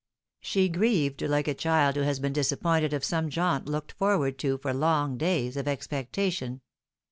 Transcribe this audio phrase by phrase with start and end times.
[0.39, 4.57] She grieved like a child who has been disappointed of some jaunt looked forward to
[4.57, 6.61] for long days of expectation.